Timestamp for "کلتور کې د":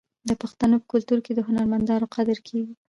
0.93-1.39